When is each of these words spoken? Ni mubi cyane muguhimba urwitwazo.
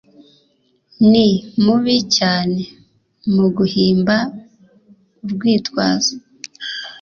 Ni 1.09 1.27
mubi 1.63 1.95
cyane 2.17 2.61
muguhimba 3.33 4.17
urwitwazo. 5.23 6.15